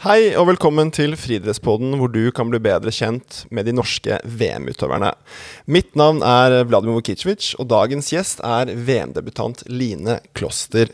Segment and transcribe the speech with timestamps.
[0.00, 5.10] Hei og velkommen til Friidrettspodden, hvor du kan bli bedre kjent med de norske VM-utøverne.
[5.68, 10.88] Mitt navn er Vladimir Vukicevic, og dagens gjest er VM-debutant Line Kloster.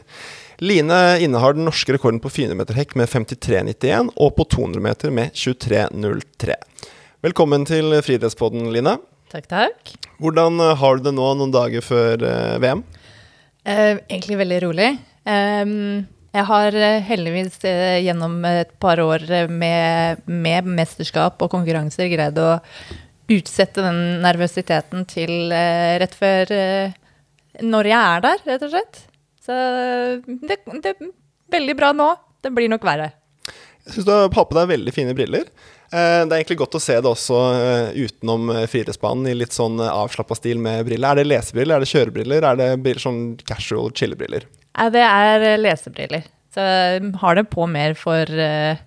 [0.58, 5.14] Line innehar den norske rekorden på 400 meter hekk med 53,91 og på 200 meter
[5.14, 6.58] med 23,03.
[7.28, 8.96] Velkommen til Friidrettspodden, Line.
[9.30, 9.94] Takk, takk.
[10.18, 12.82] Hvordan har du det nå noen dager før eh, VM?
[13.62, 14.92] Eh, egentlig veldig rolig.
[15.22, 21.52] Um, jeg har eh, heldigvis eh, gjennom et par år eh, med, med, mesterskap og
[21.52, 22.56] konkurranser greid å
[23.32, 26.52] utsette den nervøsiteten til rett før
[27.58, 29.00] Når jeg er der, rett og slett.
[29.42, 29.56] Så
[30.46, 31.08] det, det er
[31.50, 32.12] veldig bra nå.
[32.38, 33.08] Det blir nok verre.
[33.82, 35.50] Jeg syns du har på deg veldig fine briller.
[35.90, 37.40] Det er egentlig godt å se det også
[37.98, 41.10] utenom friidrettsbanen i litt sånn avslappa stil med briller.
[41.10, 44.46] Er det lesebriller, er det kjørebriller, er det sånn casual chillebriller?
[44.94, 46.30] Det er lesebriller.
[46.56, 48.78] Så jeg har det på mer for, eh,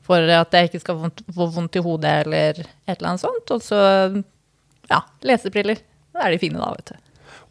[0.00, 1.00] for at jeg ikke skal
[1.36, 3.52] få vondt i hodet eller et eller annet sånt.
[3.52, 3.80] Og så,
[4.88, 5.82] ja, lesebriller.
[6.16, 7.10] Da er de fine, da, vet du.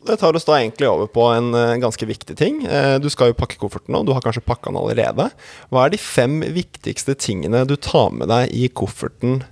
[0.10, 2.64] Det tar oss da egentlig over på en uh, ganske viktig ting.
[3.02, 5.28] Du skal jo pakke kofferten nå, du har kanskje pakka den allerede.
[5.70, 9.44] Hva er de fem viktigste tingene du tar med deg i kofferten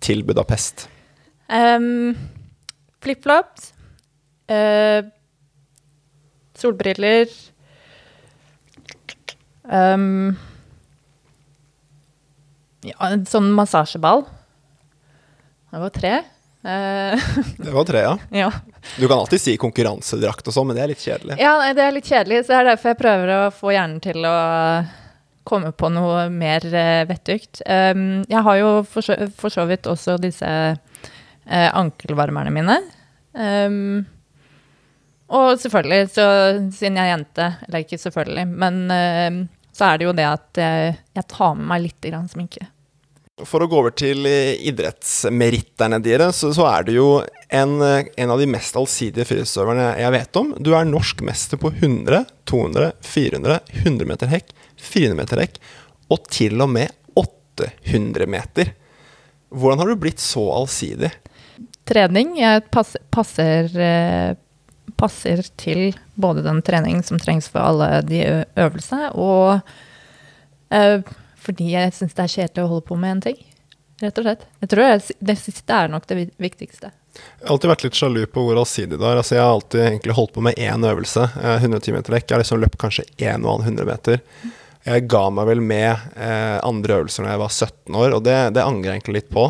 [0.00, 0.86] til Budapest?
[1.52, 2.16] Um,
[3.04, 3.74] Flipflops.
[4.48, 5.04] Uh,
[6.56, 7.28] solbriller.
[9.68, 10.36] Um,
[12.86, 14.24] ja, en sånn massasjeball.
[15.68, 16.14] Det var tre.
[16.64, 18.14] Uh, det var tre, ja.
[18.30, 18.50] ja.
[18.96, 21.38] Du kan alltid si konkurransedrakt og sånn, men det er litt kjedelig.
[21.42, 24.24] Ja, det er litt kjedelig, så det er derfor jeg prøver å få hjernen til
[24.26, 24.36] å
[25.48, 27.62] komme på noe mer uh, vettugt.
[27.64, 32.78] Um, jeg har jo for så, for så vidt også disse uh, ankelvarmerne mine.
[33.32, 34.06] Um,
[35.28, 36.26] og selvfølgelig, så,
[36.72, 40.58] siden jeg er jente Eller ikke selvfølgelig, men uh, så er det jo det at
[40.58, 42.66] jeg, jeg tar med meg litt grann sminke.
[43.46, 47.08] For å gå over til idrettsmeritterne dine, så, så, er du jo
[47.54, 50.50] en, eh, en, av de mest allsidige friidrettsutøverne jeg vet om.
[50.58, 54.50] Du er norsk mester på 100, 200, 400, 100 meter hekk,
[54.82, 55.62] 400 meter hekk
[56.10, 58.74] og til og med 800 meter.
[59.54, 61.12] Hvordan har du blitt så allsidig?
[61.88, 62.34] Trening.
[62.42, 64.34] Jeg passer, passer eh,
[64.98, 68.22] passer til både den trening som trengs for alle de
[68.58, 69.60] øvelsene, og
[70.74, 73.38] uh, fordi jeg syns det er kjedelig å holde på med en ting.
[74.02, 74.46] Rett og slett.
[74.62, 76.90] Jeg tror jeg, det siste er nok det viktigste.
[77.18, 79.18] Jeg har alltid vært litt sjalu på hvor allsidig du er.
[79.18, 81.24] Altså, jeg har alltid egentlig holdt på med én øvelse.
[81.56, 82.28] 110 meter dekk.
[82.28, 84.20] Jeg har liksom løpt kanskje én og annen 100 meter.
[84.86, 88.36] Jeg ga meg vel med eh, andre øvelser når jeg var 17 år, og det,
[88.56, 89.48] det angrer jeg egentlig litt på.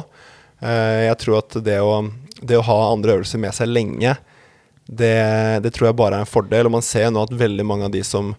[0.65, 1.93] Eh, jeg tror at det å,
[2.41, 4.17] det å ha andre øvelser med seg lenge,
[4.89, 6.69] det, det, tror jeg bare er en fordel.
[6.69, 8.33] Og man ser nå at veldig mange av de som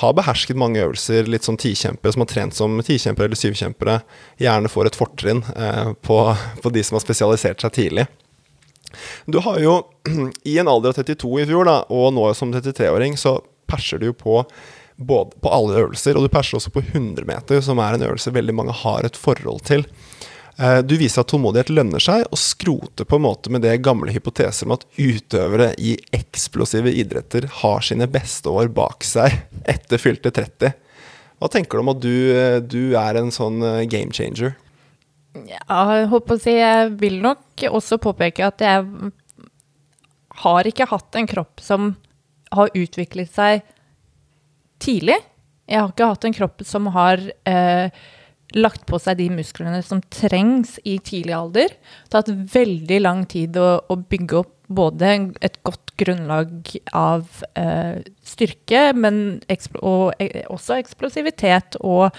[0.00, 3.98] har behersket mange øvelser, litt som tikjempere, som har trent som tikjempere eller syvkjempere,
[4.40, 6.18] gjerne får et fortrinn eh, på,
[6.64, 8.06] på, de som har spesialisert seg tidlig.
[9.28, 9.78] Du har jo,
[10.48, 13.36] i en alder av 32 i fjor, da, og nå som 33-åring, så
[13.68, 14.40] perser du jo på
[14.96, 18.32] både på alle øvelser, og du perser også på 100 meter, som er en øvelse
[18.32, 19.84] veldig mange har et forhold til.
[20.58, 24.12] Eh, du viser at tålmodighet lønner seg, og skroter på en måte med det gamle
[24.12, 30.32] hypoteser om at utøvere i eksplosive idretter har sine beste år bak seg etter fylte
[30.34, 30.74] 30.
[31.42, 34.54] Hva tenker du om at du, eh, du er en sånn eh, game changer?
[35.48, 35.64] Ja,
[35.96, 39.12] jeg håper å si Jeg vil nok også påpeke at jeg
[40.42, 41.94] har ikke hatt en kropp som
[42.52, 43.62] har utviklet seg
[44.82, 45.16] tidlig.
[45.70, 47.88] Jeg har ikke hatt en kropp som har eh,
[48.58, 51.74] lagt på seg de musklene som trengs i tidlig alder.
[51.74, 55.12] Det har tatt veldig lang tid å, å bygge opp både
[55.44, 59.42] et godt grunnlag av eh, styrke, men
[59.82, 62.10] og e også eksplosivitet og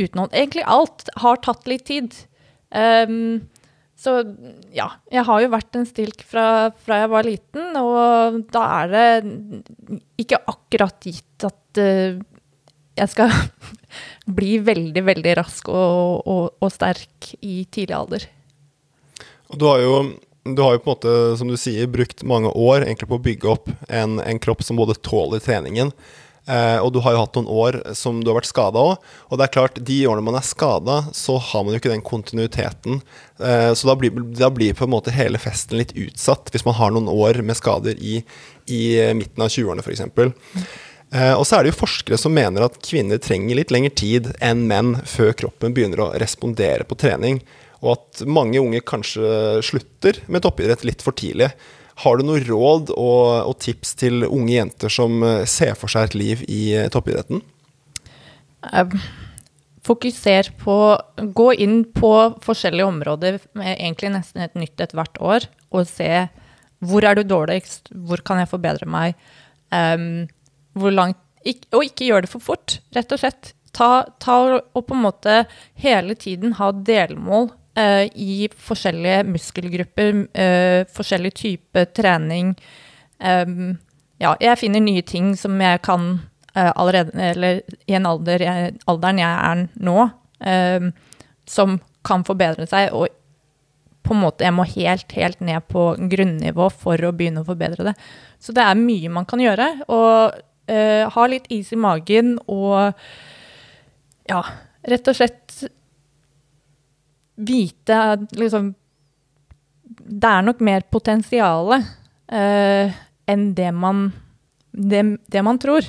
[0.00, 0.32] utenhold.
[0.34, 2.16] Egentlig alt har tatt litt tid.
[2.74, 3.46] Um,
[3.94, 4.18] så
[4.74, 8.90] ja, jeg har jo vært en stilk fra, fra, jeg var liten, og da er
[8.90, 9.06] det
[10.24, 12.18] ikke akkurat gitt at uh,
[12.94, 13.32] jeg skal
[14.38, 18.28] bli veldig, veldig rask og, og, og sterk i tidlig alder.
[19.54, 19.96] Du har jo
[20.44, 23.22] du har jo på en måte, som du sier, brukt mange år egentlig på å
[23.24, 25.88] bygge opp en, en kropp som både tåler treningen.
[26.44, 29.06] Eh, og du har jo hatt noen år som du har vært skada òg.
[29.30, 32.04] Og det er klart, de årene man er skada, så har man jo ikke den
[32.04, 33.00] kontinuiteten.
[33.40, 36.76] Eh, så da blir, da blir, på en måte hele festen litt utsatt, hvis man
[36.76, 38.18] har noen år med skader i,
[38.68, 38.82] i
[39.16, 40.04] midten av 20-årene f.eks.
[41.14, 44.32] Eh, og så er det jo forskere som mener at kvinner trenger litt lengre tid
[44.42, 47.38] enn menn før kroppen begynner å respondere på trening,
[47.84, 51.52] og at mange unge kanskje slutter med toppidrett litt for tidlig.
[52.02, 56.08] Har du noe råd og, og tips til unge jenter som eh, ser for seg
[56.08, 57.44] et liv i eh, toppidretten?
[59.84, 60.74] fokuser på
[61.36, 66.08] Gå inn på forskjellige områder egentlig nesten et nytt et hvert år, og se
[66.84, 69.20] hvor er du dårligst, hvor kan jeg forbedre meg,
[69.68, 70.24] um,
[70.74, 71.20] langt
[71.76, 73.52] Og ikke gjør det for fort, rett og slett.
[73.76, 75.42] Ta, ta og på en måte
[75.76, 82.54] hele tiden ha delmål eh, i forskjellige muskelgrupper, eh, forskjellig type trening.
[83.18, 83.74] Um,
[84.22, 86.06] ja, jeg finner nye ting som jeg kan
[86.54, 90.08] eh, allerede Eller i en alder jeg, alderen jeg er nå,
[90.40, 90.88] eh,
[91.44, 92.94] som kan forbedre seg.
[92.94, 93.08] Og
[94.04, 97.90] på en måte jeg må helt, helt ned på grunnivå for å begynne å forbedre
[97.90, 97.94] det.
[98.40, 99.70] Så det er mye man kan gjøre.
[99.88, 102.94] Og eh, ha litt is i magen og
[104.28, 104.40] ja,
[104.88, 105.64] rett og slett
[107.34, 108.74] vite at liksom
[109.84, 112.94] Det er nok mer potensial uh,
[113.26, 114.06] enn det man,
[114.70, 115.86] det, det man tror,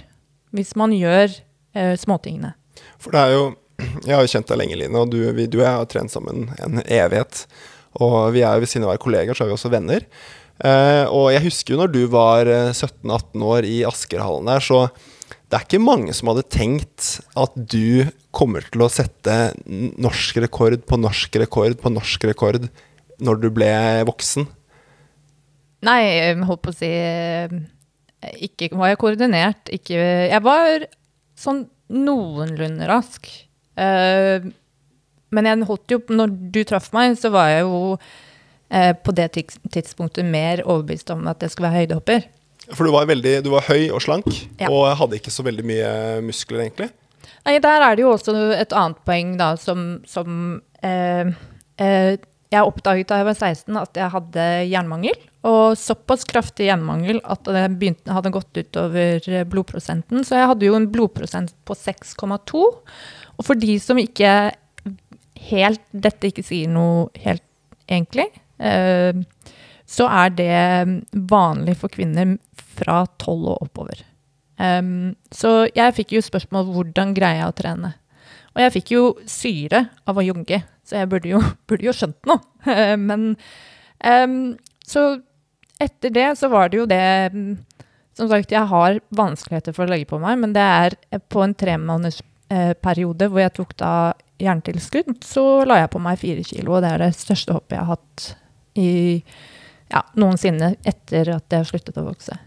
[0.56, 1.30] hvis man gjør
[1.76, 2.54] uh, småtingene.
[3.00, 3.46] For det er jo
[4.08, 6.14] Jeg har jo kjent deg lenge, Line, og du, vi, du og jeg har trent
[6.14, 7.46] sammen en evighet.
[8.04, 10.08] Og vi er jo ved siden av å være kollegaer, så er vi også venner.
[10.64, 14.86] Eh, og jeg husker jo når du var eh, 17-18 år i Askerhallen der, så
[15.46, 20.82] det er ikke mange som hadde tenkt at du kommer til å sette norsk rekord
[20.88, 22.68] på norsk rekord på norsk rekord
[23.24, 23.72] når du ble
[24.08, 24.48] voksen.
[25.86, 27.52] Nei, jeg holdt på å si eh,
[28.48, 29.72] Ikke var jeg koordinert.
[29.76, 30.00] Ikke
[30.32, 30.88] Jeg var
[31.38, 33.28] sånn noenlunde rask.
[33.78, 34.48] Eh,
[35.34, 37.98] men jeg holdt jo Når du traff meg, så var jeg jo
[38.70, 39.32] eh, på det
[39.74, 42.28] tidspunktet mer overbevist om at jeg skulle være høydehopper.
[42.74, 44.26] For du var, veldig, du var høy og slank,
[44.60, 44.70] Ja.
[44.74, 45.90] og hadde ikke så veldig mye
[46.26, 46.90] muskler, egentlig.
[47.46, 51.30] Nei, der er det jo også et annet poeng da, som, som eh,
[51.78, 52.18] eh,
[52.54, 55.18] Jeg oppdaget da jeg var 16 at jeg hadde jernmangel.
[55.46, 60.24] Og såpass kraftig jernmangel at det begynte, hadde gått utover blodprosenten.
[60.26, 62.64] Så jeg hadde jo en blodprosent på 6,2.
[63.36, 64.32] Og for de som ikke
[65.52, 67.44] helt Dette ikke sier noe helt
[67.86, 68.28] egentlig,
[68.58, 69.14] eh,
[69.86, 70.56] så er det
[71.30, 72.38] vanlig for kvinner
[72.76, 74.02] fra 12 og oppover.
[74.56, 77.92] Um, så jeg fikk jo spørsmål hvordan greier jeg å trene.
[78.56, 82.30] Og jeg fikk jo syre av å jogge, så jeg burde jo, burde jo skjønt
[82.30, 82.42] noe.
[82.98, 83.34] Men
[84.02, 84.56] um,
[84.88, 85.06] så
[85.82, 87.06] etter det så var det jo det
[88.16, 90.94] Som sagt, jeg har vanskeligheter for å legge på meg, men det er
[91.28, 93.92] på en tremånedersperiode hvor jeg tok da
[94.42, 97.84] jerntilskudd, så la jeg på meg fire kilo, og det er det største hoppet jeg
[97.84, 98.26] har hatt
[98.76, 98.92] i
[99.92, 102.38] ja, noensinne etter at jeg sluttet å vokse.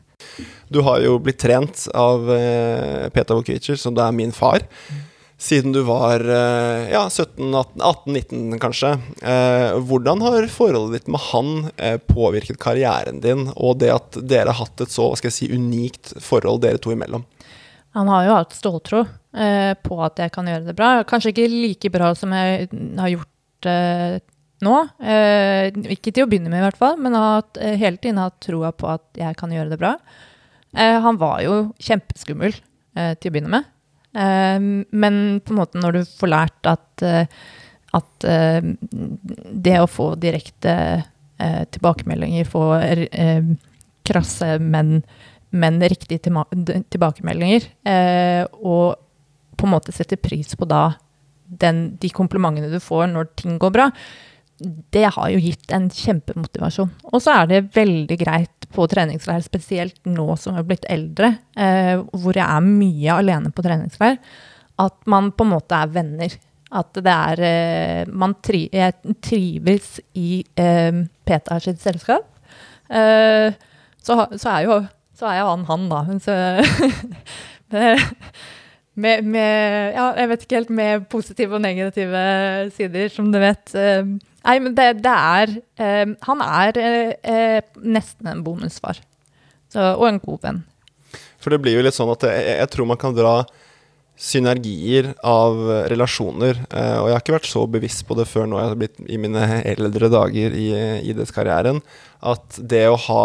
[0.69, 4.67] Du har jo blitt trent av eh, Peter Volkvicer, som da er min far,
[5.39, 8.91] siden du var eh, ja, 17-18-19 kanskje.
[9.23, 14.53] Eh, hvordan har forholdet ditt med han eh, påvirket karrieren din, og det at dere
[14.53, 17.25] har hatt et så hva skal jeg si, unikt forhold dere to imellom?
[17.97, 20.95] Han har jo hatt ståltro eh, på at jeg kan gjøre det bra.
[21.09, 24.19] Kanskje ikke like bra som jeg har gjort eh,
[24.65, 24.75] nå.
[24.99, 28.41] Eh, ikke til å begynne med, i hvert fall, men at, eh, hele tiden hatt
[28.45, 29.97] troa på at jeg kan gjøre det bra.
[30.75, 32.57] Eh, han var jo kjempeskummel
[32.99, 33.67] til å begynne med.
[34.91, 37.05] Men på en måte når du får lært at,
[37.95, 38.25] at
[39.69, 40.73] det å få direkte
[41.39, 42.65] tilbakemeldinger, få
[44.09, 45.05] krasse, men,
[45.55, 47.69] men riktige tilbakemeldinger,
[48.59, 48.99] og
[49.59, 50.93] på en måte setter pris på da
[51.49, 53.89] den, de komplimentene du får når ting går bra,
[54.59, 56.91] det har jo gitt en kjempemotivasjon.
[57.13, 61.31] Og så er det veldig greit på treningsleir, spesielt nå som jeg har blitt eldre,
[61.57, 64.19] eh, hvor jeg er mye alene på treningsleir,
[64.83, 66.37] at man på en måte er venner.
[66.79, 68.67] At det er eh, man tri
[69.25, 72.27] trives i eh, Peter sitt selskap.
[72.91, 73.55] Eh,
[74.03, 74.83] så, så, er jo,
[75.17, 76.05] så er jo han han, da.
[76.19, 76.37] Så,
[78.99, 82.25] med, med Ja, jeg vet ikke helt med positive og negative
[82.77, 83.75] sider, som du vet.
[83.79, 84.03] Eh,
[84.49, 89.01] Nei, men det, det er eh, Han er eh, eh, nesten en bonusfar.
[89.69, 90.61] Så, og en god venn.
[91.39, 93.35] For det blir jo litt sånn at jeg, jeg tror man kan dra
[94.19, 95.61] synergier av
[95.93, 96.65] relasjoner.
[96.73, 99.05] eh, og jeg har ikke vært så bevisst på det før nå jeg har blitt
[99.07, 100.67] i mine eldre dager i
[101.13, 101.83] idrettskarrieren,
[102.27, 103.23] at det å ha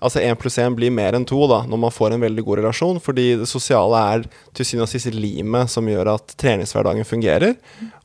[0.00, 2.62] Altså én pluss én blir mer enn to da, når man får en veldig god
[2.62, 3.00] relasjon.
[3.04, 4.24] Fordi det sosiale er
[4.56, 7.58] til syvende og sist limet som gjør at treningshverdagen fungerer.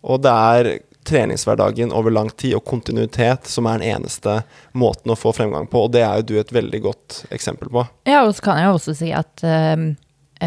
[0.04, 0.72] Og det er
[1.06, 4.40] treningshverdagen over lang tid og kontinuitet som er den eneste
[4.78, 5.86] måten å få fremgang på.
[5.86, 7.86] Og det er jo du et veldig godt eksempel på.
[8.10, 9.86] Ja, og så kan jeg også si at eh,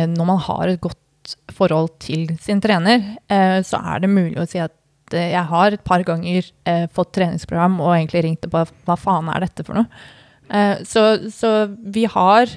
[0.04, 4.48] når man har et godt forhold til sin trener, eh, så er det mulig å
[4.48, 4.74] si at
[5.14, 6.52] eh, jeg har et par ganger
[6.92, 9.88] fått treningsprogram og egentlig ringt på hva faen er dette for noe?
[10.50, 12.48] Eh, så, så vi har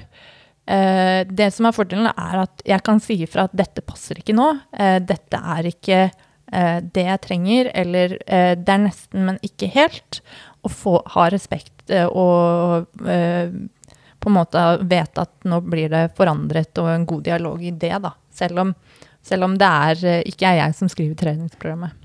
[0.66, 4.36] eh, Det som er fordelen, er at jeg kan si ifra at dette passer ikke
[4.36, 4.48] nå.
[4.72, 6.04] Eh, dette er ikke
[6.52, 10.18] det jeg trenger, eller det er nesten, men ikke helt.
[10.60, 16.90] Å få, ha respekt og på en måte vite at nå blir det forandret, og
[16.92, 18.12] en god dialog i det, da.
[18.36, 18.74] Selv om,
[19.24, 21.96] selv om det er, ikke er jeg som skriver treningsprogrammet.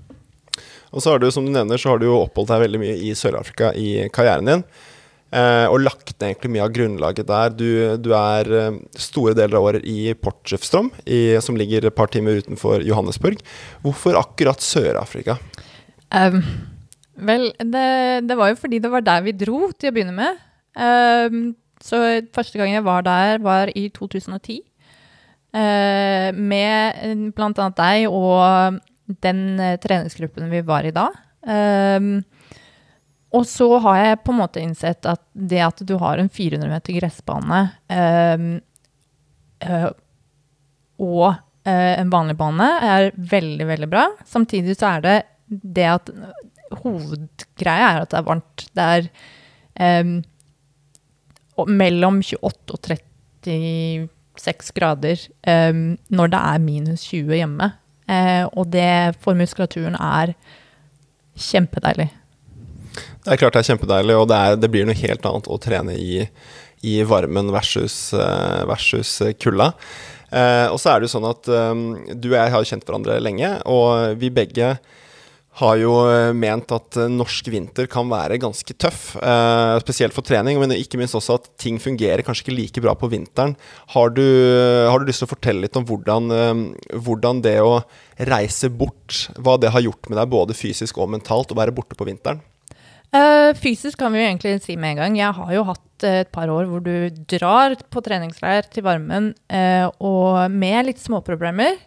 [0.95, 2.95] Og så har du, som du nevner, så har du jo oppholdt deg veldig mye
[3.03, 4.63] i Sør-Afrika i karrieren din.
[5.27, 7.55] Eh, og lagt ned egentlig mye av grunnlaget der.
[7.59, 7.67] Du,
[7.99, 10.91] du er eh, store deler av året i Portsjefstrom,
[11.43, 13.41] som ligger et par timer utenfor Johannesburg.
[13.83, 15.35] Hvorfor akkurat Sør-Afrika?
[16.15, 16.39] Um,
[17.27, 17.87] vel, det,
[18.29, 20.39] det, var jo fordi det var der vi dro til å begynne med.
[20.77, 21.99] Um, så
[22.33, 24.61] første gang jeg var der, var i 2010.
[25.57, 27.69] Uh, med bl.a.
[27.75, 28.79] deg og
[29.23, 31.09] den uh, treningsgruppen vi var i da.
[31.47, 32.21] Um,
[33.35, 36.69] og så har jeg på en måte innsett at det at du har en 400
[36.71, 38.45] meter gressbane øh,
[39.67, 39.89] øh,
[40.97, 41.25] og
[41.67, 44.07] øh, en vanlig bane, er veldig, veldig bra.
[44.25, 45.17] Samtidig så er det
[45.47, 46.09] det at
[46.81, 48.65] Hovedgreia er at det er varmt.
[48.75, 49.05] Det er
[49.79, 50.17] ehm,
[51.67, 52.89] mellom 28 og
[54.37, 57.71] 36 grader ehm, når det er minus 20 hjemme.
[58.07, 60.33] Eh, og det for muskulaturen er
[61.37, 62.09] kjempedeilig.
[63.27, 65.57] Det er klart det er kjempedeilig, og det, er, det blir noe helt annet å
[65.59, 66.21] trene i,
[66.87, 69.73] i varmen versus, eh, versus kulda.
[70.31, 73.19] Eh, og så er det jo sånn at um, du og jeg har kjent hverandre
[73.19, 74.77] lenge, og vi begge
[75.57, 79.15] har jo eh, ment at norsk vinter kan være ganske tøff.
[79.19, 82.93] Eh, spesielt for trening, men ikke minst også at ting fungerer kanskje ikke like bra
[82.95, 83.57] på vinteren.
[83.91, 84.23] Har du,
[84.87, 87.81] har du lyst til å fortelle litt om hvordan, eh, hvordan, det å
[88.31, 91.97] reise bort, hva det har gjort med deg både fysisk og mentalt, å være borte
[91.97, 92.39] på vinteren?
[93.15, 95.17] Uh, fysisk kan vi jo egentlig si med en gang.
[95.19, 99.31] Jeg har jo hatt uh, et par år hvor du drar på treningsleir til varmen
[99.47, 101.79] uh, og med litt småproblemer.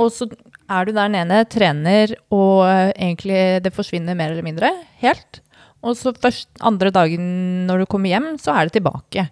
[0.00, 0.26] Og så
[0.72, 2.64] er du der nede, trener, og
[2.96, 4.72] egentlig det forsvinner mer eller mindre
[5.04, 5.38] helt.
[5.84, 7.28] Og så først andre dagen
[7.68, 9.28] når du kommer hjem, så er det tilbake.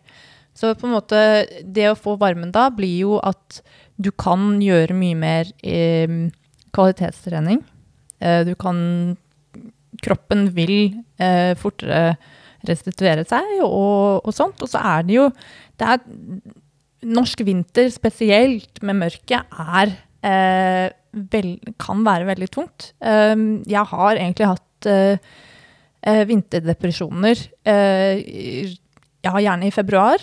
[0.55, 1.19] Så på en måte,
[1.65, 3.63] det å få varmen da blir jo at
[3.97, 5.51] du kan gjøre mye mer
[6.77, 7.63] kvalitetstrening.
[8.21, 8.79] du kan
[10.03, 10.77] kroppen vil
[11.23, 12.17] eh, fortere
[12.69, 14.63] restituere seg og, og, sånt.
[14.63, 15.29] Og så er det jo
[15.81, 16.03] det er,
[17.03, 20.93] Norsk vinter spesielt med mørket er eh,
[21.33, 22.93] vel, kan være veldig tungt.
[23.01, 28.71] Um, jeg har egentlig hatt eh, vinterdepresjoner, uh,
[29.23, 30.23] ja, gjerne i februar,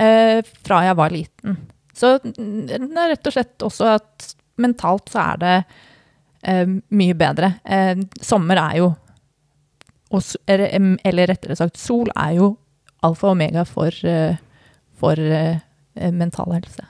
[0.00, 1.58] uh, fra jeg var liten.
[1.94, 5.54] Så det er rett og slett også at mentalt så er det
[6.96, 7.50] mye bedre.
[8.24, 8.86] sommer er jo
[10.10, 12.54] eller rettere sagt, sol er jo
[13.06, 14.36] alfa og omega for, eh,
[14.98, 15.60] for uh,
[16.12, 16.84] mental helse.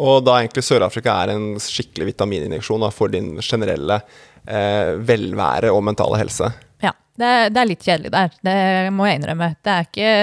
[0.00, 4.00] Og da egentlig Sør-Afrika er en skikkelig vitamininjeksjon for din generelle
[4.48, 6.48] eh, velvære og mentale helse?
[6.80, 8.32] Ja, det, det, er litt kjedelig der.
[8.46, 8.56] Det
[8.96, 9.50] må jeg innrømme.
[9.60, 10.14] Det er ikke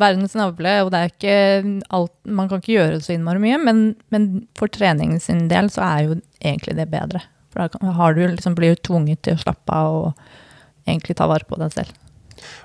[0.00, 3.82] verdens navle, og det er ikke alt Man kan ikke gjøre så innmari mye, men,
[4.14, 7.24] men, for treningen sin del så er jo egentlig det bedre.
[7.50, 10.30] For da har du liksom blir du tvunget til å slappe av og
[10.90, 11.98] egentlig ta vare på deg selv.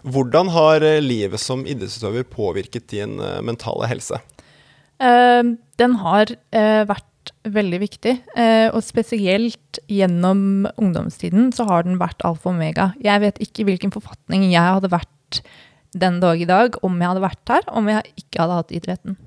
[0.06, 4.22] Hvordan har eh, livet som idrettsutøver påvirket din eh, mentale helse?
[4.96, 7.04] Uh, den har uh, vært
[7.50, 12.86] veldig viktig, og spesielt gjennom ungdomstiden så har den vært alfa og omega.
[13.02, 15.40] Jeg vet ikke hvilken forfatning jeg hadde vært
[15.98, 19.18] den dag i dag om jeg hadde vært her, om jeg ikke hadde hatt idretten.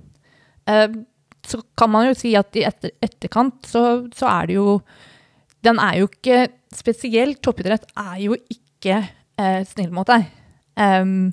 [1.50, 4.78] så kan man jo si at i etter, etterkant så, så er det jo
[5.66, 10.26] Den er jo ikke Spesielt toppidrett er jo ikke ikke eh, snill mot deg.
[10.78, 11.32] Um,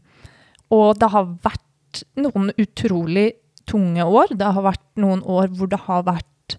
[0.73, 3.31] og det har vært noen utrolig
[3.69, 4.33] tunge år.
[4.37, 6.57] Det har vært noen år hvor det har vært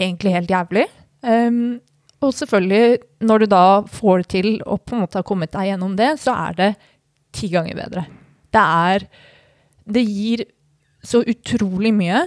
[0.00, 0.86] egentlig helt jævlig.
[1.24, 1.80] Um,
[2.20, 5.72] og selvfølgelig, når du da får det til og på en måte har kommet deg
[5.72, 6.70] gjennom det, så er det
[7.36, 8.06] ti ganger bedre.
[8.50, 9.06] Det er
[9.90, 10.44] Det gir
[11.02, 12.20] så utrolig mye.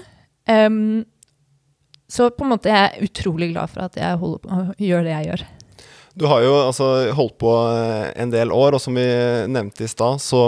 [0.49, 1.05] Um,
[2.09, 5.05] så på en måte jeg er utrolig glad for at jeg holder på å gjøre
[5.05, 5.43] det jeg gjør.
[6.13, 9.05] Du har jo altså holdt på eh, en del år, og som vi
[9.49, 10.43] nevnte i stad, så,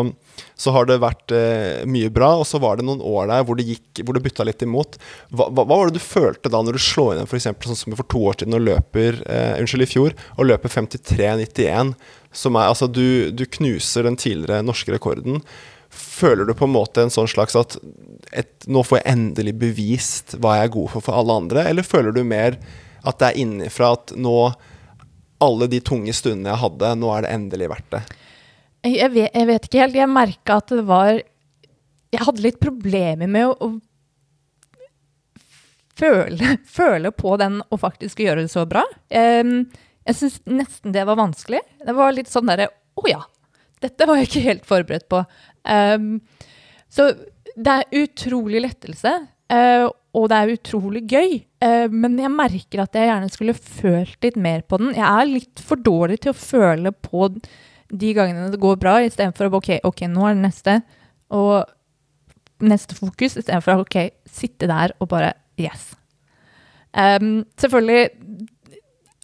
[0.53, 2.35] så, har det vært eh, mye bra.
[2.37, 4.99] Og så var det noen år der hvor det, gikk, hvor det butta litt imot.
[5.33, 7.97] Hva, hva, var det du følte da når du slår inn for eksempel, sånn som
[7.97, 11.95] for to år siden og løper eh, Unnskyld, i fjor, og løper 53,91?
[12.35, 15.41] Som er altså du, du knuser den tidligere norske rekorden.
[15.89, 17.79] Føler du på en måte en sånn slags at
[18.35, 21.87] et, nå får jeg endelig bevist hva jeg er god for for alle andre, eller
[21.87, 22.59] føler du mer
[23.05, 24.37] at det er innenfra at nå
[25.43, 28.03] alle de tunge stundene jeg hadde, nå er det endelig verdt det?
[28.85, 29.97] Jeg vet, jeg vet ikke helt.
[29.97, 31.11] Jeg merka at det var
[32.13, 33.67] Jeg hadde litt problemer med å, å
[35.99, 38.85] føle, føle, på den og faktisk gjøre det så bra.
[39.09, 39.65] Um,
[40.05, 41.63] Jeg syns nesten det var vanskelig.
[41.81, 43.23] Det var litt sånn derre Å ja,
[43.83, 45.23] dette var jeg ikke helt forberedt på.
[45.67, 46.21] Um,
[46.87, 47.09] så
[47.55, 49.11] det er utrolig lettelse,
[49.51, 51.37] uh, og det er utrolig gøy.
[51.63, 54.93] Uh, men jeg merker at jeg gjerne skulle følt litt mer på den.
[54.95, 57.29] Jeg er litt for dårlig til å føle på
[57.95, 60.79] de gangene det går bra, istedenfor å OK, ok, nå er det neste.
[61.35, 65.93] Og neste fokus, istedenfor å OK, sitte der og bare Yes.
[66.91, 68.09] Um, selvfølgelig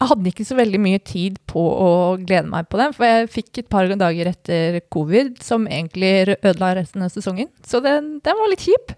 [0.02, 3.28] jeg hadde ikke så veldig mye tid på å glede meg på den, for jeg
[3.30, 7.52] fikk et par dager etter covid som egentlig ødela resten av sesongen.
[7.62, 8.94] Så den, den var litt kjip.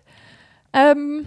[0.72, 1.26] Um,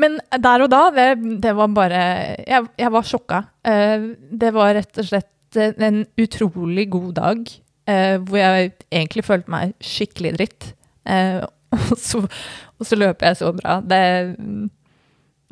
[0.00, 1.08] men der og da, det,
[1.42, 2.00] det var bare
[2.42, 3.42] Jeg, jeg var sjokka.
[3.66, 7.42] Uh, det var rett og slett en utrolig god dag
[7.90, 10.72] uh, hvor jeg egentlig følte meg skikkelig dritt.
[11.74, 13.80] Og, så, og, så, løper jeg så bra.
[13.82, 13.98] Det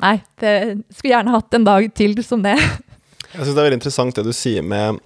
[0.03, 0.53] Nei, det
[0.95, 2.55] skulle gjerne hatt en dag til som det.
[3.33, 5.01] Jeg syns det er veldig interessant det du sier med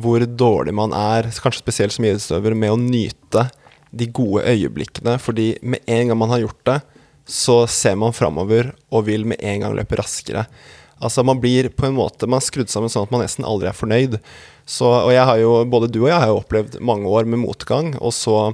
[0.00, 3.46] hvor dårlig man er, kanskje spesielt som idrettsutøver, med å nyte
[3.92, 5.18] de gode øyeblikkene.
[5.20, 6.78] Fordi med en gang man har gjort det,
[7.28, 10.46] så ser man framover og vil med en gang løpe raskere.
[11.02, 13.70] Altså Man blir på en måte Man er skrudd sammen sånn at man nesten aldri
[13.70, 14.18] er fornøyd.
[14.66, 17.42] Så, og jeg har jo, Både du og jeg har jo opplevd mange år med
[17.42, 18.52] motgang, og så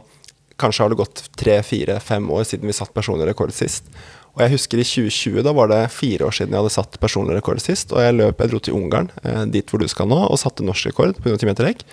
[0.59, 3.87] kanskje har det gått tre, fire, fem år siden vi satt personlig rekord sist.
[4.35, 7.37] Og jeg husker i 2020, da var det fire år siden jeg hadde satt personlig
[7.39, 7.93] rekord sist.
[7.95, 10.67] Og jeg løp, jeg dro til Ungarn, eh, dit hvor du skal nå, og satte
[10.67, 11.85] norsk rekord på 100 meter rekk.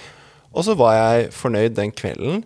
[0.55, 2.44] Og så var jeg fornøyd den kvelden,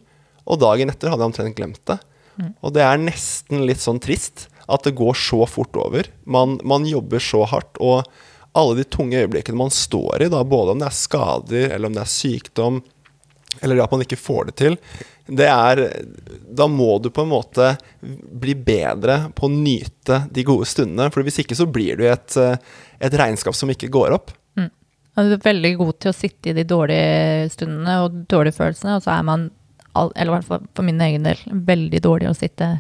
[0.50, 2.00] og dagen etter hadde jeg omtrent glemt det.
[2.40, 2.54] Mm.
[2.64, 6.08] Og det er nesten litt sånn trist at det går så fort over.
[6.30, 8.06] Man, man jobber så hardt, og
[8.58, 11.98] alle de tunge øyeblikkene man står i, da, både om det er skader, eller om
[11.98, 12.82] det er sykdom,
[13.62, 14.78] eller at man ikke får det til,
[15.30, 15.80] det er
[16.58, 21.10] Da må du på en måte bli bedre på å nyte de gode stundene.
[21.14, 22.38] For hvis ikke så blir du et,
[22.98, 24.34] et regnskap som ikke går opp.
[24.58, 24.72] Mm.
[25.20, 29.06] Du er veldig god til å sitte i de dårlige stundene og dårlige følelsene, og
[29.06, 29.50] så er man,
[29.96, 32.76] eller i hvert fall for min egen del, veldig dårlig å sitte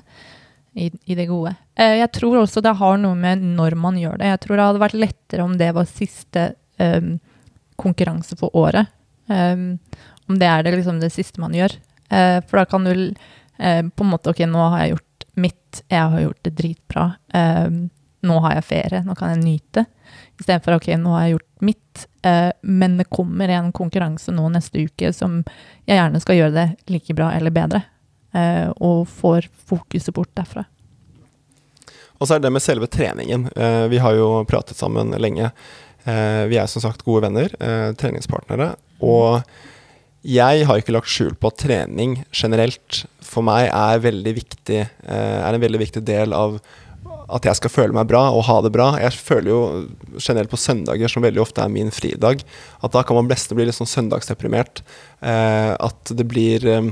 [0.73, 1.55] i, i, det gode.
[1.75, 4.31] Eh, jeg tror også det har noe med når man gjør det.
[4.33, 6.45] Jeg tror det hadde vært lettere om det var siste
[6.77, 7.17] um,
[7.79, 8.91] konkurranse for året.
[9.27, 9.79] Um,
[10.29, 11.73] om det er det, liksom det siste man gjør.
[12.13, 15.81] Uh, for da kan du uh, på en måte OK, nå har jeg gjort mitt,
[15.87, 17.05] jeg har gjort det dritbra.
[17.33, 17.67] Eh,
[18.25, 19.85] nå har jeg ferie, nå kan jeg nyte.
[20.39, 24.83] Istedenfor OK, nå har jeg gjort mitt, eh, men det kommer en konkurranse nå neste
[24.87, 25.39] uke som
[25.87, 27.83] jeg gjerne skal gjøre det like bra eller bedre.
[28.35, 30.65] Eh, og får fokuset bort derfra.
[32.19, 33.47] Og så er det med selve treningen.
[33.55, 35.51] Eh, vi har jo pratet sammen lenge.
[36.49, 37.51] vi er som sagt gode venner,
[37.99, 38.71] treningspartnere.
[39.03, 39.43] Og
[40.23, 45.61] jeg har ikke lagt skjul på at trening generelt for meg er, viktig, er en
[45.61, 46.57] veldig viktig del av
[47.35, 48.91] at jeg skal føle meg bra og ha det bra.
[49.01, 49.59] Jeg føler jo
[50.17, 52.41] generelt på søndager, som veldig ofte er min fridag,
[52.81, 54.83] at da kan man nesten bli litt sånn søndagsdeprimert.
[55.21, 56.89] Eh, at det blir eh,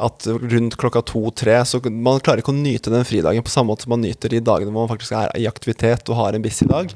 [0.00, 3.84] at rundt klokka to-tre så Man klarer ikke å nyte den fridagen på samme måte
[3.84, 6.64] som man nyter de dagene hvor man faktisk er i aktivitet og har en busy
[6.70, 6.94] dag.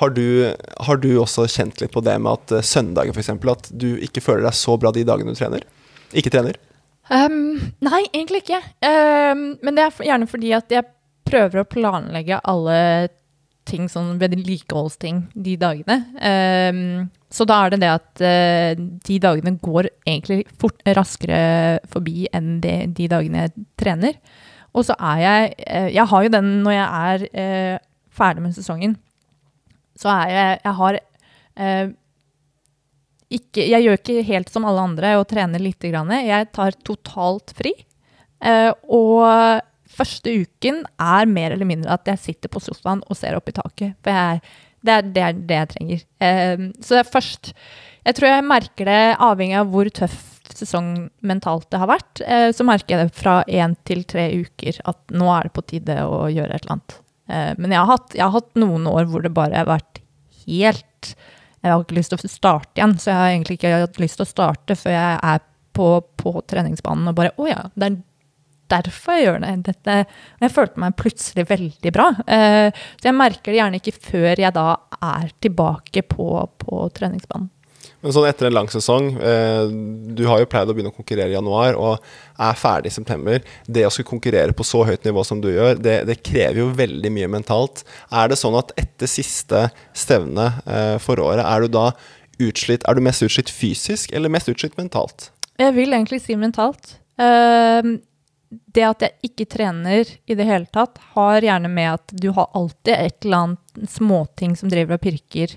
[0.00, 0.54] Har du,
[0.88, 3.34] har du, også kjent litt på det med at eh, søndagen f.eks.
[3.52, 5.66] At du ikke føler deg så bra de dagene du trener?
[6.16, 6.58] Ikke trener?
[7.06, 8.58] Um, nei, egentlig ikke.
[8.82, 10.88] Um, men det er gjerne fordi at jeg
[11.26, 12.80] prøver å planlegge alle
[13.66, 15.98] ting, sånn vedlikeholdsting, de dagene.
[16.20, 22.28] Um, så da er det det at uh, de dagene går egentlig fort, raskere forbi
[22.36, 24.20] enn de, de dagene jeg trener.
[24.76, 27.84] Og så er jeg uh, Jeg har jo den når jeg er uh,
[28.16, 28.96] ferdig med sesongen
[29.96, 30.98] så er jeg Jeg har
[33.32, 36.12] ikke Jeg gjør ikke helt som alle andre og trener lite grann.
[36.20, 37.72] Jeg tar totalt fri.
[38.92, 39.24] Og
[39.96, 43.56] første uken er mer eller mindre at jeg sitter på sofaen og ser opp i
[43.56, 43.96] taket.
[44.04, 44.40] For jeg,
[44.86, 46.06] det, er, det, er, det jeg trenger.
[46.22, 47.52] Eh, så er først
[48.06, 50.18] Jeg tror jeg merker det avhengig av hvor tøff
[50.54, 52.22] sesong mentalt det har vært.
[52.22, 55.66] Eh, så merker jeg det fra én til tre uker at nå er det på
[55.72, 56.98] tide å gjøre et eller annet.
[57.26, 60.02] Eh, men jeg har, hatt, jeg har, hatt, noen år hvor det bare har vært
[60.46, 61.16] helt
[61.64, 64.20] Jeg har ikke lyst til å starte igjen, så jeg har egentlig ikke hatt lyst
[64.20, 65.40] til å starte før jeg er
[65.76, 65.88] på,
[66.20, 67.96] på treningsbanen og bare Å ja, det er
[68.72, 69.52] derfor jeg gjør det.
[69.70, 69.96] Dette,
[70.42, 72.08] jeg følte meg plutselig veldig bra.
[72.26, 76.30] Eh, så jeg merker det gjerne ikke før jeg da er tilbake på,
[76.62, 77.52] på treningsbanen.
[78.04, 79.68] Men sånn etter en lang sesong, eh,
[80.14, 82.04] du har jo pleid å begynne å konkurrere i januar og
[82.38, 83.40] er ferdig i september.
[83.66, 86.68] Det å skulle konkurrere på så høyt nivå som du gjør, det, det krever jo
[86.76, 87.82] veldig mye mentalt.
[88.14, 89.64] Er det sånn at etter siste
[89.96, 91.88] stevne eh, for året, er du da
[92.36, 95.30] utslitt Er du mest utslitt fysisk eller mest utslitt mentalt?
[95.56, 96.98] Jeg vil egentlig si mentalt.
[97.16, 97.96] Uh,
[98.74, 102.50] det at jeg ikke trener i det hele tatt, har gjerne med at du har
[102.56, 105.54] alltid et eller annet småting som driver og pirker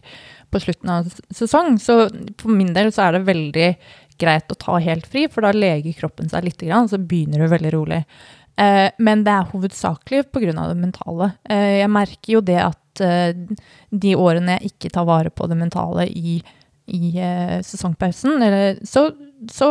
[0.49, 1.77] på slutten av sesong.
[1.81, 2.01] Så
[2.41, 3.69] for min del så er det veldig
[4.19, 7.51] greit å ta helt fri, for da leger kroppen seg litt, og så begynner du
[7.53, 8.03] veldig rolig.
[8.59, 10.51] Eh, men det er hovedsakelig pga.
[10.51, 11.31] det mentale.
[11.49, 13.31] Eh, jeg merker jo det at eh,
[13.89, 16.41] de årene jeg ikke tar vare på det mentale i,
[16.87, 17.13] i
[17.63, 18.43] sesongpausen,
[18.83, 19.11] så,
[19.51, 19.69] så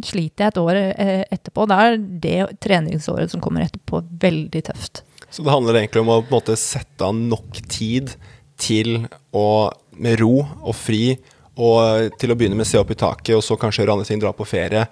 [0.00, 1.66] sliter jeg et år eh, etterpå.
[1.68, 5.02] Da er det treningsåret som kommer etterpå, veldig tøft.
[5.32, 8.14] Så det handler egentlig om å måte sette av nok tid
[8.60, 11.16] til å med ro og fri,
[11.60, 14.08] og til å begynne med å se opp i taket, og så kanskje gjøre andre
[14.08, 14.86] ting, dra på ferie.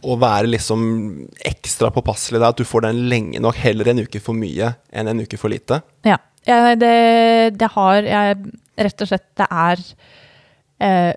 [0.00, 0.80] Og være liksom
[1.44, 5.12] ekstra påpasselig der, at du får den lenge nok, heller en uke for mye enn
[5.12, 5.82] en uke for lite.
[6.08, 6.16] Ja.
[6.48, 6.94] Jeg, det,
[7.60, 8.36] det har jeg
[8.80, 9.80] Rett og slett, det er
[10.80, 11.10] eh,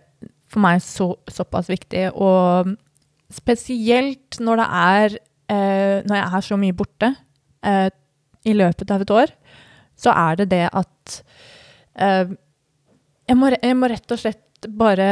[0.52, 2.10] for meg så, såpass viktig.
[2.12, 2.74] Og
[3.34, 5.18] spesielt når det er
[5.52, 7.10] eh, Når jeg er så mye borte
[7.66, 7.90] eh,
[8.44, 9.34] i løpet av et år,
[9.96, 11.20] så er det det at
[11.96, 12.34] eh,
[13.30, 15.08] jeg, må, jeg må rett og slett bare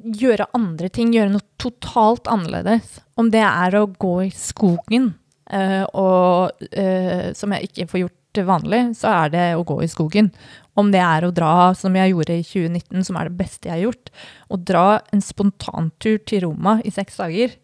[0.00, 3.00] gjøre andre ting, gjøre noe totalt annerledes.
[3.20, 5.12] Om det er å gå i skogen,
[5.50, 9.90] eh, og, eh, som jeg ikke får gjort vanlig, så er det å gå i
[9.90, 10.30] skogen.
[10.78, 13.76] Om det er å dra, som jeg gjorde i 2019, som er det beste jeg
[13.76, 14.10] har gjort,
[14.48, 17.56] å dra en spontantur til Roma i seks dager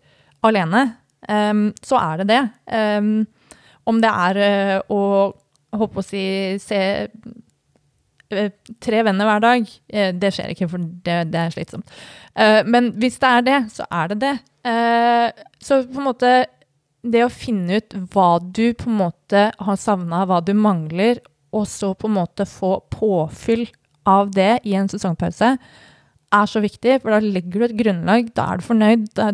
[0.47, 0.85] alene,
[1.29, 2.43] um, så er det det.
[2.67, 3.27] Um,
[3.87, 5.01] om det er uh, å
[5.77, 6.25] håpe å si
[6.63, 8.53] se eh,
[8.83, 11.99] tre venner hver dag, eh, det skjer ikke, for det, det er slitsomt.
[12.69, 14.33] Men hvis det er det, så er det det.
[15.61, 16.31] Så på en måte
[17.13, 21.21] det å finne ut hva du på en måte har savna, hva du mangler,
[21.57, 23.67] og så på en måte få påfyll
[24.07, 25.57] av det i en sesongpause,
[26.37, 29.07] er så viktig, for da legger du et grunnlag, da er du fornøyd.
[29.17, 29.31] Da,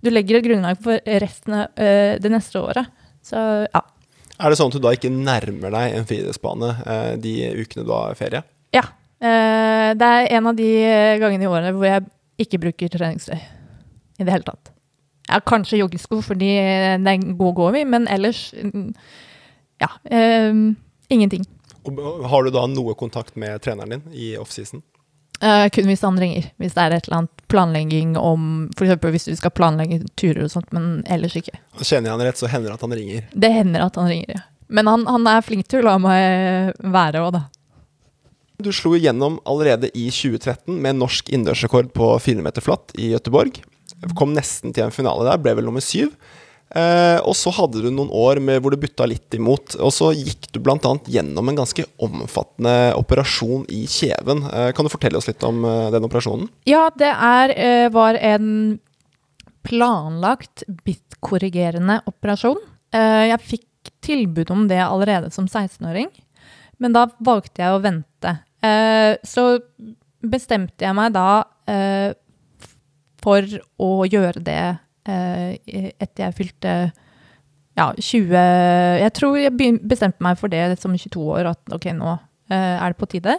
[0.00, 2.90] du legger et grunnlag for resten av eh, det neste året.
[3.26, 3.82] Så ja.
[4.40, 7.92] Er det sånn at du da ikke nærmer deg en friidrettsbane eh, de ukene du
[7.92, 8.42] har ferie?
[8.72, 8.86] Ja.
[9.20, 10.70] Eh, det er en av de
[11.20, 12.06] gangene i året hvor jeg
[12.40, 14.72] ikke bruker treningstøy i det hele tatt.
[15.30, 16.52] Ja, kanskje joggesko, fordi
[17.00, 18.90] det er god går vi, men ellers mm,
[19.80, 19.90] ja.
[20.10, 20.54] eh,
[21.08, 21.46] ingenting.
[22.28, 24.82] Har du da noe kontakt med treneren din i offseason?
[25.40, 26.50] Uh, kun hvis han ringer.
[26.60, 28.98] Hvis det er et eller annet planlegging om F.eks.
[29.00, 31.56] hvis du skal planlegge turer og sånt, men ellers ikke.
[31.80, 33.30] Kjenner jeg han rett, så hender det at han ringer.
[33.32, 34.42] Det hender at han ringer, ja.
[34.70, 37.46] Men han, han er flink til å la meg være òg, da.
[38.60, 43.62] Du slo igjennom allerede i 2013 med norsk innendørsrekord på 400 meter flatt i Gøteborg.
[44.16, 46.14] Kom nesten til en finale der, ble vel nummer syv.
[46.70, 49.74] Eh, og så hadde du noen år med, hvor du butta litt imot.
[49.82, 50.92] Og så gikk du bl.a.
[51.10, 54.44] gjennom en ganske omfattende operasjon i kjeven.
[54.46, 56.46] Eh, kan du fortelle oss litt om eh, den operasjonen?
[56.70, 58.78] Ja, det er, eh, var en
[59.66, 62.62] planlagt bitkorrigerende operasjon.
[62.94, 66.08] Eh, jeg fikk tilbud om det allerede som 16-åring,
[66.80, 68.38] men da valgte jeg å vente.
[68.64, 69.52] Eh, så
[70.20, 71.42] bestemte jeg meg da
[73.22, 73.46] for
[73.80, 74.62] å gjøre det
[75.08, 76.74] eh, etter jeg fylte
[77.78, 78.34] ja, 20
[79.00, 82.16] Jeg tror jeg bestemte meg for det som 22 år, at ok, nå
[82.50, 83.36] eh, er det på tide.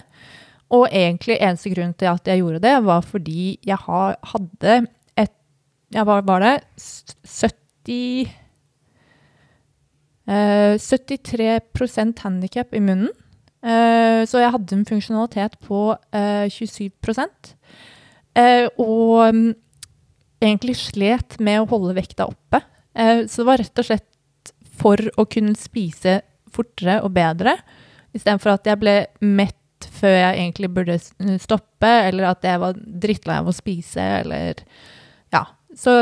[0.71, 4.77] Og egentlig eneste grunn til at jeg gjorde det, var fordi jeg ha, hadde
[5.19, 5.33] et
[5.91, 6.53] Ja, hva var det?
[7.27, 8.31] 70
[10.31, 13.11] eh, 73% handikap i munnen.
[13.61, 16.89] Eh, så jeg hadde en funksjonalitet på eh, 27
[18.33, 19.53] eh, Og mm,
[20.41, 22.61] egentlig slet med å holde vekta oppe.
[22.97, 26.19] Eh, så det var rett og slett for å kunne spise
[26.51, 27.55] fortere og bedre,
[28.15, 29.57] istedenfor at jeg ble mett
[30.01, 30.97] før jeg egentlig burde
[31.41, 34.63] stoppe, eller at jeg var drittlei av å spise, eller
[35.33, 35.45] Ja.
[35.77, 35.93] Så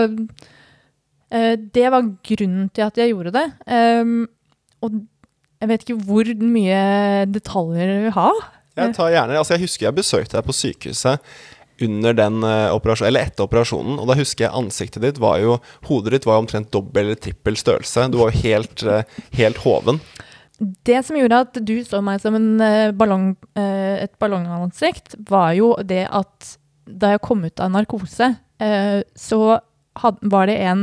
[1.30, 3.46] eh, det var grunnen til at jeg gjorde det.
[3.70, 4.24] Ehm,
[4.82, 5.04] og
[5.60, 6.82] jeg vet ikke hvor mye
[7.30, 8.32] detaljer du vil ha.
[8.80, 11.32] Jeg tar gjerne Altså Jeg husker jeg besøkte deg på sykehuset
[11.82, 15.60] under den eh, operasjonen, eller etter operasjonen, og da husker jeg ansiktet ditt var jo
[15.88, 18.08] Hodet ditt var jo omtrent dobbel eller trippel størrelse.
[18.12, 20.02] Du var jo helt, eh, helt hoven.
[20.60, 26.06] Det som gjorde at du så meg som eh, ballong, et ballongansikt, var jo det
[26.12, 26.56] at
[26.90, 29.40] da jeg kom ut av narkose, så
[30.00, 30.82] var det en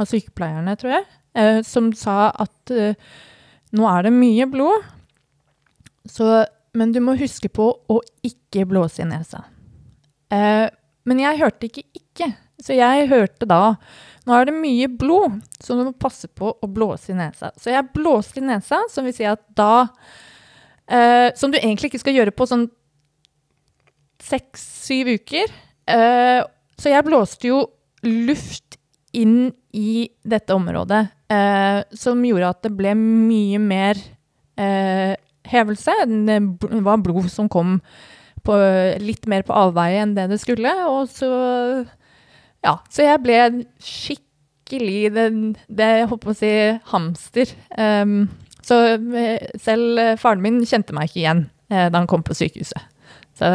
[0.00, 4.86] av sykepleierne, tror jeg, som sa at nå er det mye blod,
[6.08, 6.44] så,
[6.78, 9.42] men du må huske på å ikke blåse i nesa.
[10.32, 10.66] Eh,
[11.08, 13.62] men jeg hørte ikke ikke, så jeg hørte da
[14.22, 17.50] nå er det mye blod, så du må passe på å blåse i nesa.
[17.58, 19.88] Så jeg blåste i nesa, som vil si at da
[20.86, 22.68] eh, Som du egentlig ikke skal gjøre på sånn
[24.22, 25.50] seks-syv uker.
[25.90, 26.38] Eh,
[26.78, 27.64] så jeg blåste jo
[28.06, 28.78] luft
[29.12, 33.98] inn i dette området eh, som gjorde at det ble mye mer
[34.60, 35.18] eh,
[35.50, 35.96] hevelse.
[36.06, 36.38] Det
[36.86, 37.80] var blod som kom
[38.46, 38.56] på,
[39.02, 40.72] litt mer på avveie enn det det skulle.
[40.90, 41.30] Og så
[42.62, 43.38] Ja, så jeg ble
[43.82, 45.26] skikkelig det,
[45.66, 46.52] det jeg håper å si
[46.92, 47.50] hamster.
[47.74, 48.30] Um,
[48.62, 52.84] så eh, selv faren min kjente meg ikke igjen eh, da han kom på sykehuset.
[53.38, 53.48] Så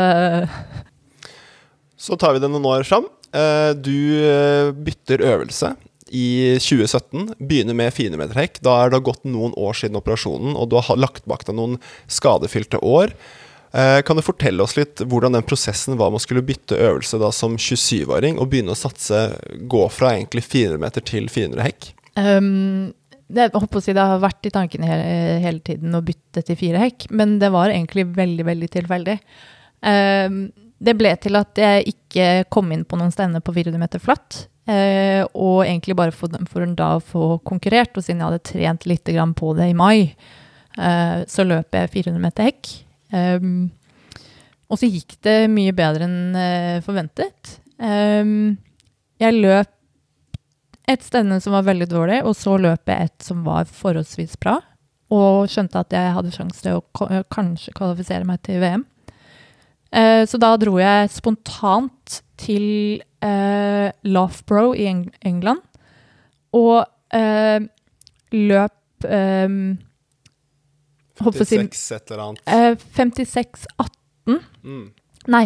[1.98, 3.08] Så tar vi det noen år fram.
[3.36, 5.74] Eh, du eh, bytter øvelse
[6.08, 7.34] i 2017.
[7.40, 8.62] Begynner med 400 meter.
[8.64, 11.78] Da er det gått noen år siden operasjonen, og du har lagt bak deg noen
[12.08, 13.16] skadefylte år.
[13.72, 17.20] Eh, kan du fortelle oss litt hvordan den prosessen var med å skulle bytte øvelse
[17.20, 19.26] da som 27-åring, og begynne å satse,
[19.68, 21.90] gå fra egentlig 400 meter til 400 hekk?
[22.18, 22.94] Um,
[23.28, 23.50] det,
[23.84, 25.10] si, det, har vært i tankene hele,
[25.44, 29.18] hele, tiden å bytte til fire hekk, men det var egentlig veldig, veldig tilfeldig.
[29.84, 34.02] Um, det ble til at jeg ikke kom inn på noen stevner på 400 meter
[34.02, 34.46] flatt.
[34.68, 38.88] Uh, og egentlig bare for, for da å få konkurrert, og siden jeg hadde trent
[38.88, 40.12] litt på det i mai,
[40.80, 42.76] uh, så løp jeg 400 meter hekk.
[43.14, 43.70] Um,
[44.68, 47.58] og så gikk det mye bedre enn uh, forventet.
[47.80, 48.58] Um,
[49.22, 49.74] jeg løp
[50.88, 54.58] et stevne som var veldig dårlig, og så løp jeg et som var forholdsvis bra.
[55.14, 58.86] Og skjønte at jeg hadde sjanse til å kanskje kvalifisere meg til VM.
[59.92, 65.64] Uh, så da dro jeg spontant til uh, Loughborough i Eng England.
[66.56, 66.84] Og
[67.16, 67.60] uh,
[68.36, 69.78] løp um,
[71.18, 72.44] 56 et eller annet.
[72.46, 74.40] Eh, 56-18.
[74.64, 74.86] Mm.
[75.34, 75.46] Nei.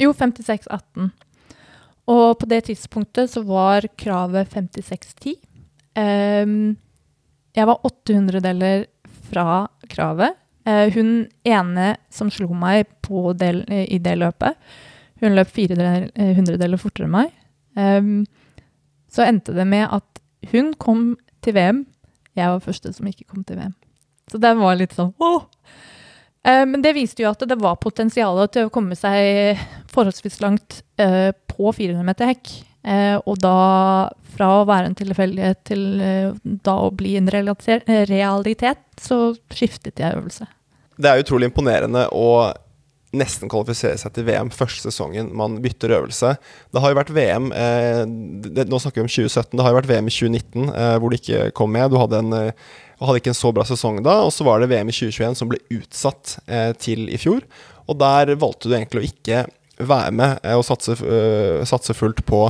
[0.00, 1.10] Jo, 56-18.
[2.10, 5.36] Og på det tidspunktet så var kravet 56-10.
[5.94, 6.74] Um,
[7.54, 8.88] jeg var 800-deler
[9.30, 10.36] fra kravet.
[10.68, 11.12] Uh, hun
[11.46, 12.88] ene som slo meg
[13.38, 14.56] del, i det løpet,
[15.22, 17.32] hun løp 400 deler fortere enn meg.
[17.78, 18.24] Um,
[19.08, 21.14] så endte det med at hun kom
[21.44, 21.84] til VM.
[22.34, 23.74] Jeg var første som ikke kom til VM.
[24.30, 25.42] Så den var litt sånn åh!
[26.44, 29.60] Eh, men det viste jo at det var potensial til å komme seg
[29.92, 32.52] forholdsvis langt eh, på 400 meter hekk.
[32.84, 33.54] Eh, og da,
[34.36, 39.20] fra å være en tilfeldighet til eh, da å bli en realitet, så
[39.52, 40.50] skiftet jeg øvelse.
[41.00, 42.52] Det er utrolig imponerende å
[43.14, 46.34] nesten kvalifisere seg til VM første sesongen man bytter øvelse.
[46.74, 48.02] Det har jo vært VM eh,
[48.50, 49.54] det, Nå snakker vi om 2017.
[49.54, 51.92] Det har jo vært VM i 2019 eh, hvor du ikke kom med.
[51.94, 52.34] Du hadde en
[53.00, 54.20] og hadde ikke en så bra sesong da.
[54.24, 57.44] Og så var det VM i 2021 som ble utsatt eh, til i fjor.
[57.90, 59.44] Og der valgte du egentlig å ikke
[59.82, 62.46] være med eh, og satse, uh, satse, fullt på,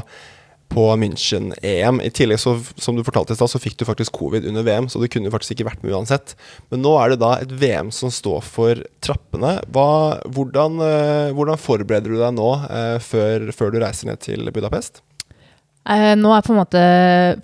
[0.73, 2.01] på München-EM.
[2.05, 4.91] I tillegg, så, som du fortalte i stad, så fikk du faktisk covid under VM,
[4.93, 6.37] så du kunne faktisk ikke vært med uansett.
[6.73, 9.57] Men nå er det da et VM som står for trappene.
[9.75, 9.89] Hva,
[10.37, 15.03] hvordan, uh, hvordan, forbereder du deg nå uh, før, før, du reiser ned til Budapest?
[15.85, 16.83] nå er på en måte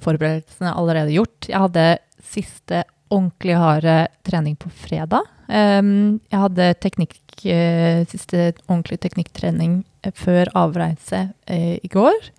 [0.00, 1.44] forberedelsene allerede gjort.
[1.44, 1.82] Jeg hadde
[2.30, 3.94] siste ordentlig harde
[4.26, 5.26] trening på fredag.
[5.50, 12.30] Um, jeg hadde teknikk, uh, siste ordentlig teknikktrening eh, før avreise uh, i går.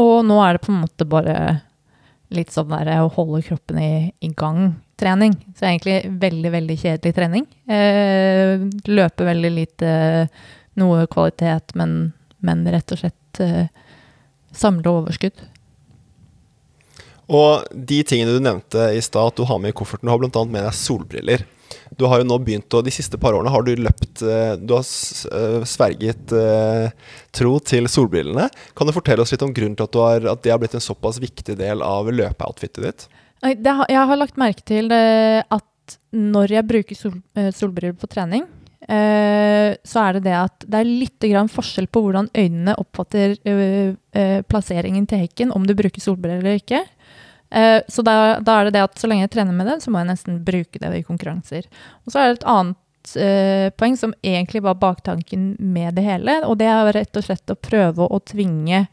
[0.00, 1.36] Og nå er det på en måte bare
[2.30, 5.34] litt sånn der å holde kroppen i, i gang-trening.
[5.58, 7.46] Så egentlig veldig, veldig kjedelig trening.
[7.66, 9.94] Eh, løper veldig lite,
[10.78, 13.40] noe kvalitet, men, men rett og slett
[14.54, 15.42] samle overskudd.
[17.30, 20.20] Og de tingene du nevnte i stad at du har med i kofferten, du har
[20.20, 20.44] bl.a.
[20.50, 21.46] med deg solbriller.
[21.98, 24.74] Du har jo nå begynt å De siste par årene har du løpt eh, Du
[24.76, 26.90] har eh, sverget eh,
[27.36, 28.48] tro til solbrillene.
[28.76, 30.84] Kan du fortelle oss litt om grunnen til at, har, at det har blitt en
[30.84, 33.08] såpass viktig del av løpeoutfitet ditt?
[33.40, 37.14] jeg har lagt merke til at når jeg bruker sol,
[37.56, 38.42] solbriller på trening,
[38.84, 43.38] så er det det at det er litt forskjell på hvordan øynene oppfatter
[44.44, 46.82] plasseringen til hekken, om du bruker solbriller eller ikke.
[47.50, 49.90] Uh, så da, da, er det det at så lenge jeg trener med det, så
[49.90, 51.66] må jeg nesten bruke det i konkurranser.
[52.06, 56.40] Og så er det et annet uh, poeng som egentlig var baktanken med det hele,
[56.46, 58.84] og det er rett og slett å prøve å tvinge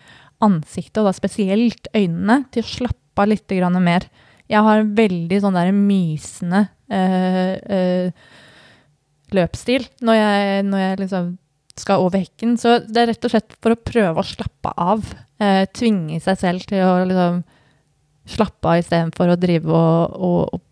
[0.44, 4.08] ansiktet, og da spesielt øynene, til å slappe av litt mer.
[4.48, 8.10] Jeg har en veldig sånn der mysende uh,
[9.36, 11.30] løpsstil når jeg, når jeg liksom
[11.78, 12.56] skal over hekken.
[12.58, 15.04] Så det er rett og slett for å prøve å slappe av.
[15.78, 17.42] tvinge seg selv til å liksom
[18.28, 20.64] slappe av istedenfor å drive og, og, og,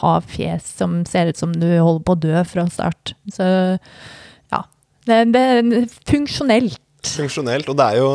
[0.00, 3.14] ha fjes som ser ut som du holder på å dø fra start.
[3.34, 4.60] Så ja.
[5.08, 6.78] Det, det er funksjonelt.
[7.02, 7.70] Funksjonelt.
[7.70, 8.10] Og det er jo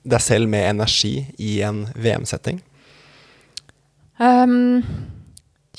[0.03, 2.61] deg selv med energi i en VM-setting?
[4.21, 4.81] Um,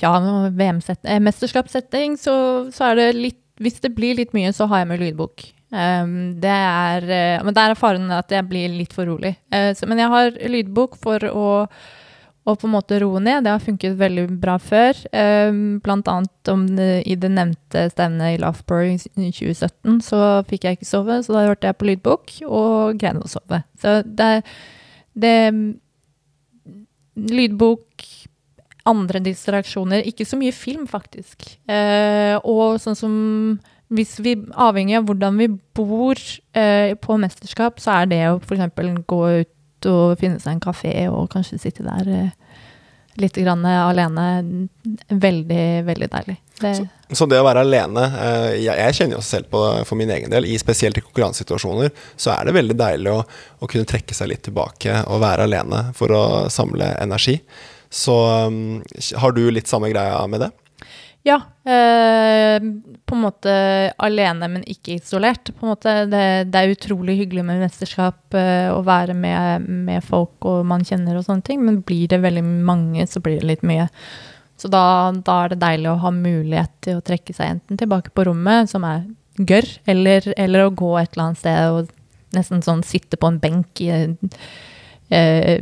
[0.02, 0.12] ja,
[0.50, 2.34] VM-mesterskapssetting, så,
[2.74, 5.44] så, er det litt Hvis det blir litt mye, så har jeg med lydbok.
[5.70, 9.36] Um, det er uh, Men der er faren at jeg blir litt for rolig.
[9.52, 11.46] Uh, så, men jeg har lydbok for å
[12.42, 13.44] og på en måte roe ned.
[13.44, 14.98] Det har funket veldig bra før.
[15.14, 20.80] Um, blant annet det, i det nevnte stevnet i Loughborough i 2017, så fikk jeg
[20.80, 23.62] ikke sove, så da hørte jeg på lydbok og greide å sove.
[23.82, 24.34] Så det,
[25.14, 25.36] det
[27.12, 28.06] Lydbok,
[28.88, 30.06] andre distraksjoner.
[30.08, 31.44] Ikke så mye film, faktisk.
[31.70, 33.14] Uh, og sånn som
[33.92, 38.70] hvis vi, Avhengig av hvordan vi bor på mesterskap, så er det å f.eks.
[39.04, 39.50] gå ut
[39.90, 42.30] og finne seg en kafé og kanskje sitte der eh,
[43.20, 44.26] litt grann alene.
[45.08, 46.38] Veldig, veldig deilig.
[46.62, 49.98] Det så, så, det å være alene eh, jeg, jeg, kjenner jo selv på for
[49.98, 53.20] min egen del, i spesielt i konkurransesituasjoner, så er det veldig deilig å,
[53.58, 57.40] å, kunne trekke seg litt tilbake og være alene for å samle energi.
[57.92, 58.14] Så
[58.48, 58.80] um,
[59.20, 60.52] har du litt samme greia med det?
[61.22, 61.36] Ja.
[61.64, 62.62] Eh,
[63.06, 63.52] på en måte
[64.02, 65.52] alene, men ikke isolert.
[65.54, 70.02] På en måte, det, det er utrolig hyggelig med mesterskap eh, å være med, med,
[70.06, 73.50] folk og man kjenner og sånne ting, men blir det veldig mange, så blir det
[73.52, 73.86] litt mye.
[74.58, 78.12] Så da, da er det deilig å ha mulighet til å trekke seg enten tilbake
[78.14, 79.06] på rommet, som er
[79.38, 81.92] gørr, eller, eller, å gå et eller annet sted og
[82.36, 83.90] nesten sånn sitte på en benk i
[85.12, 85.58] eh,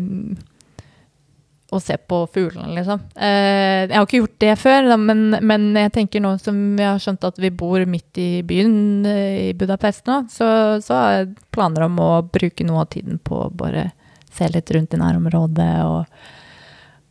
[1.70, 3.02] å se på fuglene, liksom.
[3.14, 6.98] Eh, jeg har ikke gjort det før, men, men, jeg tenker nå som vi har
[7.02, 10.48] skjønt at vi bor midt i byen eh, i Budapest nå, så,
[10.82, 13.92] så, har jeg planer om å bruke noe av tiden på å bare
[14.34, 16.26] se litt rundt i nærområdet og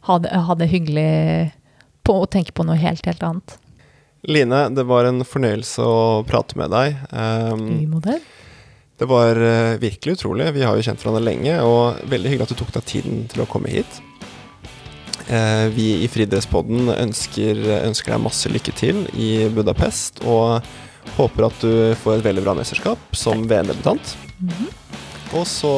[0.09, 1.09] ha det, ha det hyggelig
[2.07, 3.55] på å tenke på noe helt, helt annet.
[4.27, 6.99] Line, det var en fornøyelse å prate med deg.
[7.13, 7.87] Um,
[8.99, 10.49] det var uh, virkelig utrolig.
[10.57, 13.45] Vi har jo kjent hverandre lenge, og veldig hyggelig at du tok deg tiden til
[13.45, 14.01] å komme hit.
[15.29, 20.65] Eh, vi i Friidrettspodden ønsker, ønsker, deg masse lykke til i Budapest, og
[21.19, 24.17] håper at du får et veldig bra mesterskap som VM-debutant.
[24.39, 24.73] Mm -hmm.
[25.37, 25.73] Og så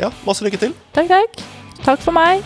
[0.00, 0.74] ja, masse lykke til.
[0.92, 1.42] Takk, takk.
[1.84, 2.44] Takk for meg.